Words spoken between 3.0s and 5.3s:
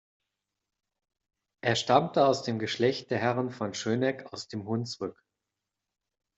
der Herren von Schöneck aus dem Hunsrück.